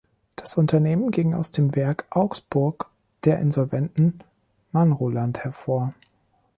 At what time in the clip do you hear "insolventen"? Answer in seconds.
3.37-4.19